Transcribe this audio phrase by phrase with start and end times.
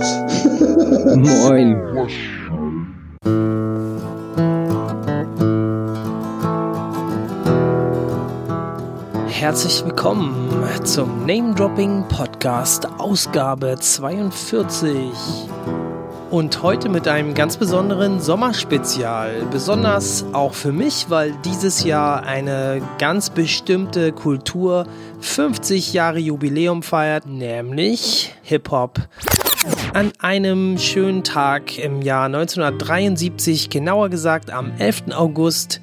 [1.14, 1.76] Moin.
[9.28, 15.10] Herzlich willkommen zum Name Dropping Podcast Ausgabe 42.
[16.30, 19.42] Und heute mit einem ganz besonderen Sommerspezial.
[19.50, 24.86] Besonders auch für mich, weil dieses Jahr eine ganz bestimmte Kultur
[25.20, 29.00] 50 Jahre Jubiläum feiert, nämlich Hip-Hop.
[29.92, 35.06] An einem schönen Tag im Jahr 1973, genauer gesagt am 11.
[35.12, 35.80] August,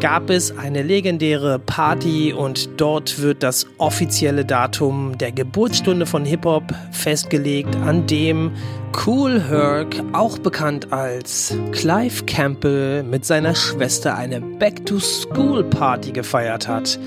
[0.00, 6.74] gab es eine legendäre Party und dort wird das offizielle Datum der Geburtsstunde von Hip-Hop
[6.90, 8.52] festgelegt, an dem
[9.06, 16.98] Cool Herc, auch bekannt als Clive Campbell, mit seiner Schwester eine Back-to-School-Party gefeiert hat.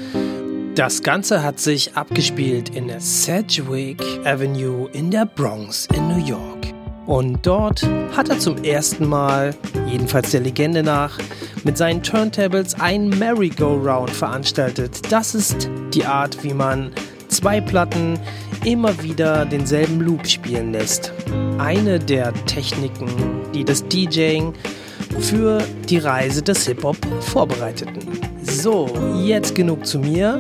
[0.76, 6.68] Das Ganze hat sich abgespielt in der Sedgwick Avenue in der Bronx in New York.
[7.06, 9.56] Und dort hat er zum ersten Mal,
[9.88, 11.18] jedenfalls der Legende nach,
[11.64, 15.00] mit seinen Turntables ein Merry-Go-Round veranstaltet.
[15.10, 16.92] Das ist die Art, wie man
[17.30, 18.20] zwei Platten
[18.66, 21.14] immer wieder denselben Loop spielen lässt.
[21.58, 23.08] Eine der Techniken,
[23.54, 24.54] die das DJing
[25.22, 28.02] für die Reise des Hip-Hop vorbereiteten.
[28.44, 28.90] So,
[29.24, 30.38] jetzt genug zu mir.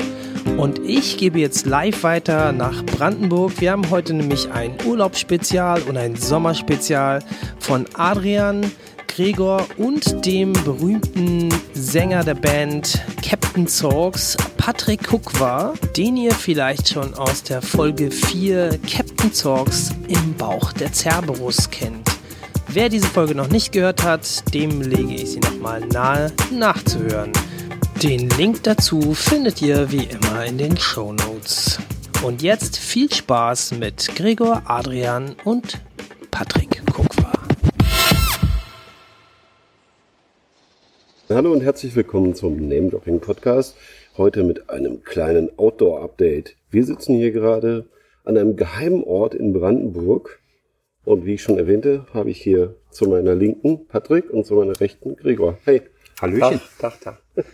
[0.57, 3.59] Und ich gebe jetzt live weiter nach Brandenburg.
[3.59, 7.19] Wir haben heute nämlich ein Urlaubsspezial und ein Sommerspezial
[7.59, 8.71] von Adrian,
[9.07, 17.13] Gregor und dem berühmten Sänger der Band Captain Zorgs, Patrick Kukwa, den ihr vielleicht schon
[17.13, 22.09] aus der Folge 4 Captain Zorgs im Bauch der Cerberus kennt.
[22.67, 27.31] Wer diese Folge noch nicht gehört hat, dem lege ich sie nochmal nahe nachzuhören.
[28.03, 31.79] Den Link dazu findet ihr wie immer in den Show Notes.
[32.25, 35.81] Und jetzt viel Spaß mit Gregor, Adrian und
[36.29, 37.31] Patrick Kukwa.
[41.29, 43.77] Hallo und herzlich willkommen zum Name Dropping Podcast.
[44.17, 46.57] Heute mit einem kleinen Outdoor-Update.
[46.69, 47.85] Wir sitzen hier gerade
[48.25, 50.41] an einem geheimen Ort in Brandenburg.
[51.05, 54.77] Und wie ich schon erwähnte, habe ich hier zu meiner Linken Patrick und zu meiner
[54.81, 55.57] Rechten Gregor.
[55.63, 55.83] Hey.
[56.19, 56.59] Hallöchen.
[56.79, 57.45] Tag, Tag, Tag.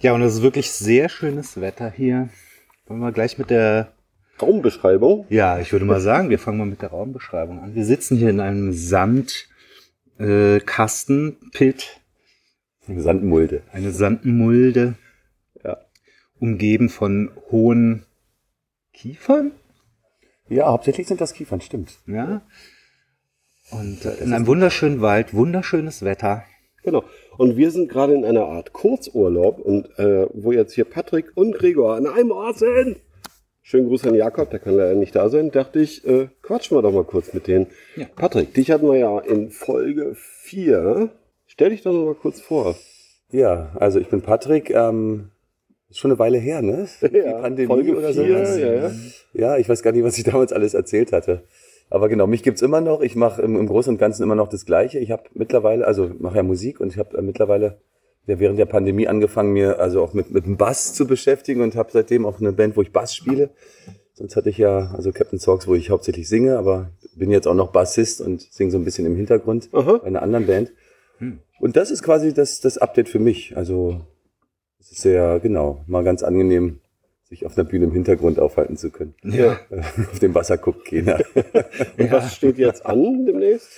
[0.00, 2.28] Ja, und es ist wirklich sehr schönes Wetter hier.
[2.86, 3.92] Wollen wir gleich mit der
[4.40, 5.26] Raumbeschreibung?
[5.30, 7.74] Ja, ich würde mal sagen, wir fangen mal mit der Raumbeschreibung an.
[7.74, 9.48] Wir sitzen hier in einem Sandkasten,
[10.18, 10.60] äh,
[11.52, 12.00] Pit.
[12.86, 13.62] Eine Sandmulde.
[13.72, 14.94] Eine Sandmulde.
[15.62, 15.78] Ja.
[16.38, 18.04] Umgeben von hohen
[18.92, 19.52] Kiefern?
[20.48, 21.98] Ja, hauptsächlich sind das Kiefern, stimmt.
[22.06, 22.42] Ja.
[23.70, 26.44] Und äh, in einem wunderschönen Wald, wunderschönes Wetter.
[26.84, 27.02] Genau.
[27.38, 31.52] Und wir sind gerade in einer Art Kurzurlaub und äh, wo jetzt hier Patrick und
[31.52, 32.98] Gregor an einem Ort sind.
[33.62, 35.50] Schönen Gruß an Jakob, der kann leider nicht da sein.
[35.50, 37.68] Dachte ich, äh, quatschen wir doch mal kurz mit denen.
[37.96, 38.04] Ja.
[38.14, 41.08] Patrick, dich hatten wir ja in Folge 4.
[41.46, 42.76] Stell dich doch noch mal kurz vor.
[43.30, 44.68] Ja, also ich bin Patrick.
[44.68, 45.30] Ähm,
[45.88, 46.86] ist schon eine Weile her, ne?
[47.00, 48.22] Die ja, Pandemie Folge oder so.
[48.22, 48.90] Ja, ja.
[49.32, 51.44] ja, ich weiß gar nicht, was ich damals alles erzählt hatte.
[51.90, 53.00] Aber genau, mich gibt's immer noch.
[53.00, 54.98] Ich mache im, im Großen und Ganzen immer noch das Gleiche.
[54.98, 57.78] Ich habe mittlerweile, also mache ja Musik und ich habe äh, mittlerweile
[58.26, 61.76] ja während der Pandemie angefangen, mir also auch mit, mit dem Bass zu beschäftigen und
[61.76, 63.50] habe seitdem auch eine Band, wo ich Bass spiele.
[64.14, 67.54] Sonst hatte ich ja also Captain Sorgs, wo ich hauptsächlich singe, aber bin jetzt auch
[67.54, 69.98] noch Bassist und singe so ein bisschen im Hintergrund Aha.
[69.98, 70.72] bei einer anderen Band.
[71.18, 71.40] Hm.
[71.60, 73.56] Und das ist quasi das, das Update für mich.
[73.56, 74.00] Also
[74.80, 76.80] es ist sehr, genau, mal ganz angenehm,
[77.34, 79.14] sich auf einer Bühne im Hintergrund aufhalten zu können.
[79.22, 79.58] Ja.
[80.12, 81.20] auf dem Wasser guckt keiner.
[81.98, 83.68] Und was steht jetzt an demnächst?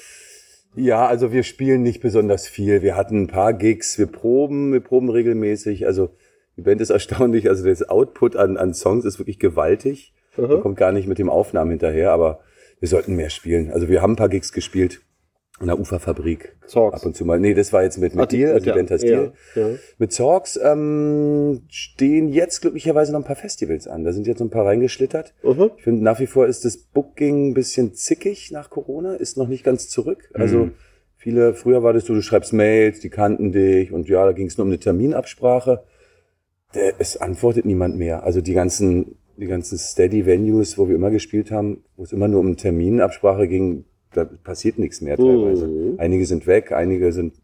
[0.74, 2.82] Ja, also wir spielen nicht besonders viel.
[2.82, 5.86] Wir hatten ein paar Gigs, wir proben, wir proben regelmäßig.
[5.86, 6.10] Also
[6.56, 10.12] die Band ist erstaunlich, also das Output an, an Songs ist wirklich gewaltig.
[10.36, 12.40] Man kommt gar nicht mit dem Aufnahmen hinterher, aber
[12.78, 13.70] wir sollten mehr spielen.
[13.70, 15.00] Also wir haben ein paar Gigs gespielt
[15.58, 16.56] an der Uferfabrik.
[16.66, 17.00] Zorgs.
[17.00, 17.40] Ab und zu mal.
[17.40, 19.70] Nee, das war jetzt mit, mit Ach, dir, also die Band heißt ja, ja.
[19.98, 24.04] Mit Zorgs ähm, stehen jetzt glücklicherweise noch ein paar Festivals an.
[24.04, 25.34] Da sind jetzt ein paar reingeschlittert.
[25.42, 25.70] Mhm.
[25.76, 29.48] Ich finde, nach wie vor ist das Booking ein bisschen zickig nach Corona, ist noch
[29.48, 30.28] nicht ganz zurück.
[30.34, 30.40] Mhm.
[30.40, 30.70] Also
[31.16, 34.48] viele, früher war das so, du schreibst Mails, die kannten dich und ja, da ging
[34.48, 35.84] es nur um eine Terminabsprache.
[36.98, 38.24] Es antwortet niemand mehr.
[38.24, 42.28] Also die ganzen, die ganzen Steady Venues, wo wir immer gespielt haben, wo es immer
[42.28, 45.66] nur um Terminabsprache ging, da passiert nichts mehr teilweise.
[45.66, 45.94] Mhm.
[45.98, 47.34] Einige sind weg, einige sind,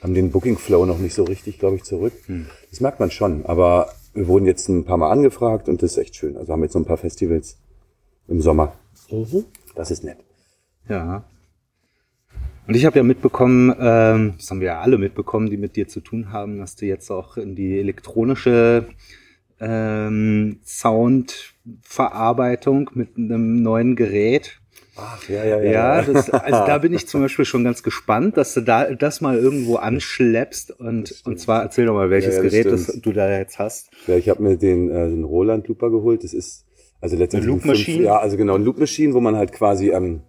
[0.00, 2.12] haben den Booking Flow noch nicht so richtig, glaube ich, zurück.
[2.26, 2.46] Mhm.
[2.70, 3.44] Das merkt man schon.
[3.46, 6.36] Aber wir wurden jetzt ein paar Mal angefragt und das ist echt schön.
[6.36, 7.58] Also haben jetzt so ein paar Festivals
[8.26, 8.72] im Sommer.
[9.10, 9.44] Mhm.
[9.74, 10.18] Das ist nett.
[10.88, 11.24] Ja.
[12.66, 15.88] Und ich habe ja mitbekommen, ähm, das haben wir ja alle mitbekommen, die mit dir
[15.88, 18.86] zu tun haben, dass du jetzt auch in die elektronische
[19.58, 24.60] ähm, Sound Bildverarbeitung mit einem neuen Gerät.
[25.00, 25.70] Ach, ja, ja, ja.
[25.70, 29.20] Ja, das, also da bin ich zum Beispiel schon ganz gespannt, dass du da das
[29.20, 33.12] mal irgendwo anschleppst und, und zwar erzähl doch mal, welches Ja, ja, Gerät das du
[33.12, 33.90] da jetzt hast.
[34.06, 36.24] Ja, ich habe mir den, äh, den Roland Looper geholt.
[36.24, 36.64] Das ist
[37.00, 38.02] also letztendlich Eine Loop fünf- Machine?
[38.04, 40.22] Ja, also genau, ein Loop Machine, wo man halt quasi, ähm,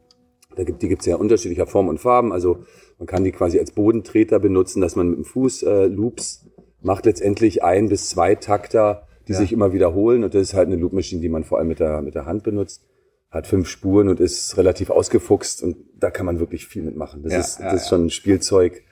[0.56, 2.32] da gibt, die gibt's ja unterschiedlicher Formen und Farben.
[2.32, 2.64] Also
[3.00, 6.46] man kann die quasi als Bodentreter benutzen, dass man mit dem Fuß äh, Loops
[6.82, 10.24] macht letztendlich ein bis zwei Takter, die sich immer wiederholen.
[10.24, 12.26] Und das ist halt eine Loop Machine, die man vor allem mit der, mit der
[12.26, 12.84] Hand benutzt.
[13.32, 17.22] Hat fünf Spuren und ist relativ ausgefuchst und da kann man wirklich viel mitmachen.
[17.24, 18.84] Das Ja, ist, ja, das ist schon ein Spielzeug,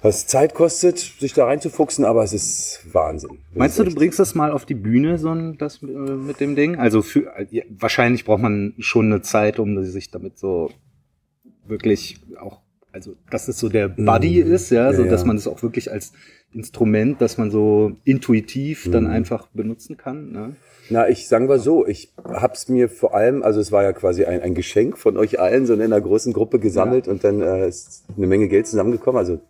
[0.00, 3.38] was Zeit kostet, sich da reinzufuchsen, aber es ist Wahnsinn.
[3.50, 5.86] Das Meinst ist du, du bringst das mal auf die Bühne, so ein, das äh,
[5.86, 6.76] mit dem Ding?
[6.76, 10.70] Also für, ja, wahrscheinlich braucht man schon eine Zeit, um sich damit so
[11.66, 12.60] wirklich auch,
[12.96, 15.26] also dass es so der Buddy ist, ja, so Ja, dass ja.
[15.26, 16.12] man es auch wirklich als
[16.54, 19.10] Instrument, dass man so intuitiv dann Mhm.
[19.10, 20.32] einfach benutzen kann.
[20.32, 20.56] Ne?
[20.88, 24.24] Na, ich sagen wir so, ich hab's mir vor allem, also es war ja quasi
[24.24, 27.68] ein, ein Geschenk von euch allen, so in einer großen Gruppe gesammelt und dann äh,
[27.68, 29.18] ist eine Menge Geld zusammengekommen.
[29.18, 29.40] Also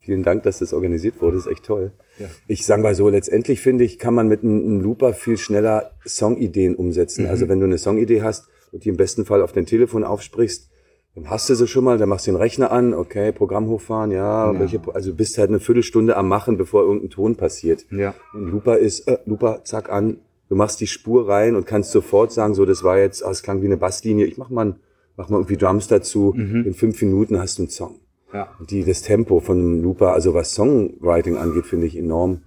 [0.00, 1.92] vielen Dank, dass das organisiert wurde, ist echt toll.
[2.18, 2.26] Ja.
[2.46, 5.92] Ich sage mal so, letztendlich finde ich, kann man mit einem, einem Looper viel schneller
[6.04, 7.24] Songideen umsetzen.
[7.24, 7.30] Mhm.
[7.30, 10.68] Also wenn du eine Songidee hast und die im besten Fall auf dein Telefon aufsprichst,
[11.16, 14.10] dann hast du sie schon mal, dann machst du den Rechner an, okay, Programm hochfahren,
[14.12, 14.60] ja, Ja.
[14.60, 17.84] welche, also bist halt eine Viertelstunde am Machen, bevor irgendein Ton passiert.
[17.90, 18.14] Ja.
[18.34, 20.18] Und Looper ist, äh, Looper, zack an,
[20.48, 23.42] du machst die Spur rein und kannst sofort sagen, so, das war jetzt, ah, es
[23.42, 24.76] klang wie eine Basslinie, ich mach mal, ein-
[25.16, 27.96] mach mal irgendwie Drums dazu, in fünf Minuten hast du einen Song.
[28.34, 28.48] Ja.
[28.60, 32.42] Und die, das Tempo von einem Looper, also was Songwriting angeht, finde ich enorm.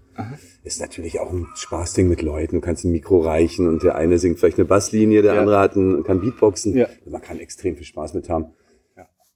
[0.63, 2.57] Ist natürlich auch ein Spaßding mit Leuten.
[2.57, 5.39] Du kannst ein Mikro reichen und der eine singt vielleicht eine Basslinie, der Ja.
[5.39, 6.75] andere hat ein, kann Beatboxen.
[6.75, 6.87] Ja.
[7.09, 8.47] Man kann extrem viel Spaß mit haben.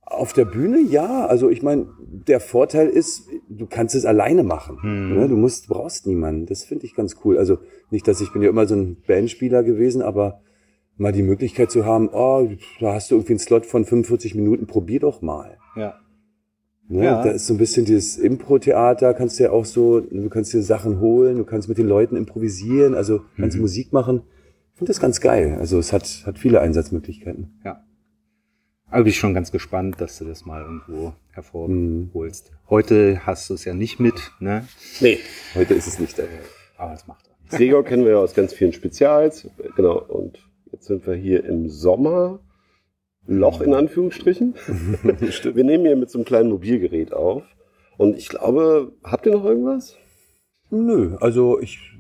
[0.06, 1.26] Auf der Bühne, ja.
[1.26, 4.78] Also ich meine, der Vorteil ist, du kannst es alleine machen.
[4.82, 5.16] Hm.
[5.16, 5.28] Ne?
[5.28, 6.46] Du musst, brauchst niemanden.
[6.46, 7.38] Das finde ich ganz cool.
[7.38, 7.60] Also
[7.90, 10.42] nicht, dass ich bin ja immer so ein Bandspieler gewesen, aber
[10.98, 12.48] mal die Möglichkeit zu haben, oh,
[12.80, 15.58] da hast du irgendwie einen Slot von 45 Minuten, probier doch mal.
[15.76, 15.96] Ja.
[16.88, 17.06] Ne?
[17.06, 17.24] Ja.
[17.24, 20.62] Da ist so ein bisschen dieses Impro-Theater, kannst du ja auch so, du kannst dir
[20.62, 23.62] Sachen holen, du kannst mit den Leuten improvisieren, also kannst Mhm.
[23.62, 24.22] Musik machen.
[24.74, 25.58] Ich finde das ganz geil.
[25.60, 27.60] Also es hat, hat viele Einsatzmöglichkeiten.
[27.64, 27.84] Ja.
[28.94, 32.52] Aber bin ich schon ganz gespannt, dass du das mal irgendwo hervorholst.
[32.52, 32.56] Mhm.
[32.70, 34.68] Heute hast du es ja nicht mit, ne?
[35.00, 35.18] Nee.
[35.56, 36.26] Heute ist es nicht da.
[36.78, 37.58] Aber das macht auch.
[37.58, 39.50] Gregor kennen wir ja aus ganz vielen Spezials.
[39.76, 39.98] Genau.
[39.98, 42.40] Und jetzt sind wir hier im Sommer.
[43.26, 44.54] Loch in Anführungsstrichen.
[45.02, 47.42] wir nehmen hier mit so einem kleinen Mobilgerät auf.
[47.98, 49.98] Und ich glaube, habt ihr noch irgendwas?
[50.70, 51.93] Nö, also ich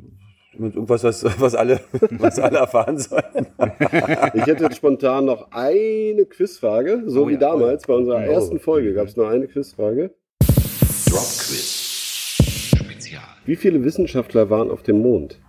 [0.57, 1.79] irgendwas, was, was alle,
[2.11, 3.47] was alle erfahren sollen.
[4.35, 8.31] Ich hätte jetzt spontan noch eine Quizfrage, so Oh wie ja, damals bei unserer Oh.
[8.31, 10.13] ersten Folge gab es nur eine Quizfrage.
[10.39, 12.37] Drop Quiz.
[12.77, 13.23] Spezial.
[13.45, 15.39] Wie viele Wissenschaftler waren auf dem Mond?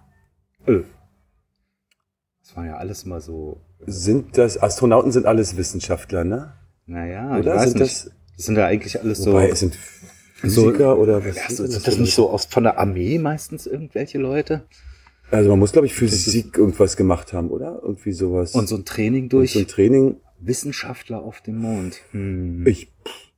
[0.67, 6.55] Das war ja alles mal so, Sind das, Astronauten sind alles Wissenschaftler, ne?
[6.87, 7.93] naja, Oder ich weiß sind nicht.
[8.07, 9.33] das- Das sind ja eigentlich alles so.
[9.33, 11.37] Wobei, es sind Physiker oder was?
[11.37, 14.65] Ja, sind so- das das nicht so aus, von der Armee meistens irgendwelche Leute?
[15.35, 17.81] Also man muss, glaube ich, Physik irgendwas gemacht haben, oder?
[17.83, 18.55] Irgendwie sowas.
[18.55, 20.17] Und so ein Training Und durch so ein Training.
[20.41, 22.01] Wissenschaftler auf dem Mond.
[22.11, 22.67] Hm.
[22.67, 22.89] Ich,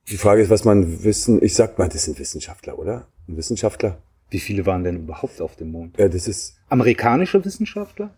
[0.09, 3.07] die Frage ist, was man wissen, ich sag mal, das sind Wissenschaftler, oder?
[3.27, 3.97] Ein Wissenschaftler?
[4.29, 5.97] Wie viele waren denn überhaupt auf dem Mond?
[5.97, 8.13] Ja, das ist, Amerikanische Wissenschaftler?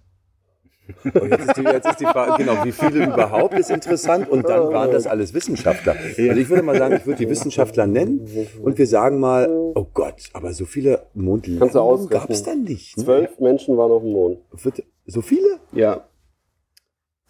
[1.06, 4.47] Oh, jetzt, ist die, jetzt ist die Frage, genau, wie viele überhaupt ist interessant und
[4.47, 5.95] dann waren das alles Wissenschaftler.
[5.99, 8.28] Also ich würde mal sagen, ich würde die Wissenschaftler nennen
[8.61, 12.97] und wir sagen mal, oh Gott, aber so viele Mondlandungen gab es dann nicht.
[12.97, 13.04] Ne?
[13.04, 14.40] Zwölf Menschen waren auf dem Mond.
[14.52, 15.59] Wird- So viele?
[15.73, 16.06] Ja,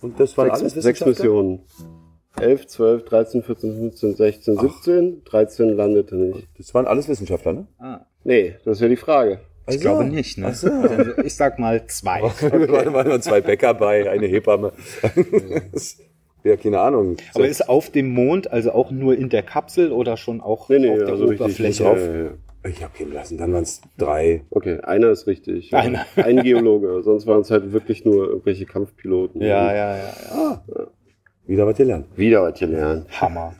[0.01, 1.25] Und das waren sechs, alles sechs Wissenschaftler?
[1.25, 1.59] Missionen.
[2.39, 5.23] 11, 12, 13, 14, 15, 16, 17.
[5.25, 6.47] 13 landete nicht.
[6.57, 7.67] Das waren alles Wissenschaftler, ne?
[7.79, 9.39] Ah, Nee, das ist ja die Frage.
[9.69, 10.53] Ich Also, glaube nicht, ne?
[10.53, 10.69] So.
[10.71, 12.21] Also ich sag mal zwei.
[12.41, 14.73] Warte mal, nur zwei Bäcker bei, eine Hebamme.
[16.43, 17.17] ja, keine Ahnung.
[17.33, 20.79] Aber ist auf dem Mond also auch nur in der Kapsel oder schon auch Nee,
[20.79, 21.89] nee, auf der also richtig, Oberfläche?
[21.89, 21.97] auf.
[21.97, 22.29] Ja, ja,
[22.69, 24.43] ich habe gehen lassen, dann waren es drei.
[24.49, 25.71] Okay, einer ist richtig.
[25.71, 25.79] ja.
[25.79, 26.05] Einer.
[26.15, 29.41] Ein Geologe, sonst waren es halt wirklich nur irgendwelche Kampfpiloten.
[29.41, 30.63] Ja, ja, ja, ja.
[31.47, 32.05] Wieder was gelernt.
[32.15, 33.07] Wieder was gelernt.
[33.21, 33.55] Hammer.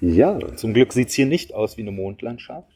[0.00, 0.36] Ja.
[0.56, 2.71] Zum Glück sieht's hier nicht aus wie eine Mondlandschaft.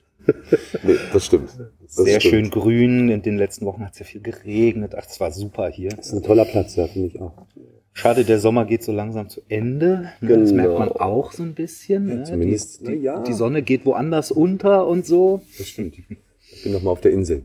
[0.82, 1.50] Nee, das stimmt.
[1.82, 2.30] Das Sehr stimmt.
[2.34, 3.08] schön grün.
[3.08, 4.94] In den letzten Wochen hat es ja viel geregnet.
[4.96, 5.90] Ach, es war super hier.
[5.90, 7.32] Das ist ein toller Platz, ja, finde ich auch.
[7.92, 10.10] Schade, der Sommer geht so langsam zu Ende.
[10.20, 10.62] Ne, Das Genau.
[10.62, 12.06] merkt man auch so ein bisschen.
[12.06, 12.24] Ne?
[12.24, 13.22] zumindest- die, die, ja.
[13.22, 15.40] die Sonne geht woanders unter und so.
[15.56, 15.96] Das stimmt.
[15.98, 17.44] Ich bin nochmal auf der Insel.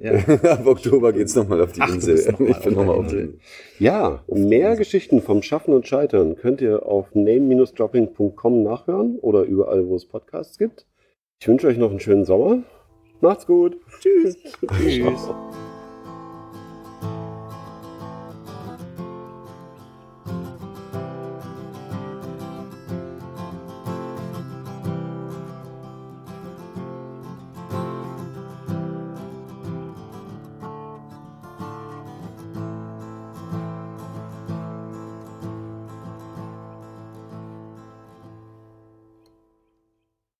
[0.00, 0.12] Ja.
[0.50, 2.18] Ab Oktober geht's noch nochmal auf die Ach, Insel.
[2.18, 3.34] ich bin auf nochmal auf der Insel.
[3.34, 3.38] Insel.
[3.78, 9.94] Ja, mehr Geschichten vom Schaffen und Scheitern könnt ihr auf name-dropping.com nachhören oder überall, wo
[9.96, 10.86] es Podcasts gibt.
[11.42, 12.62] Ich wünsche euch noch einen schönen Sommer.
[13.20, 13.76] Macht's gut.
[13.98, 14.38] Tschüss.
[14.78, 15.28] Tschüss.